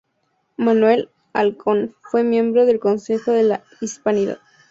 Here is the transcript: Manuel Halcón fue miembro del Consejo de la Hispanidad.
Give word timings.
Manuel 0.57 1.11
Halcón 1.31 1.93
fue 2.01 2.23
miembro 2.23 2.65
del 2.65 2.79
Consejo 2.79 3.33
de 3.33 3.43
la 3.43 3.63
Hispanidad. 3.81 4.39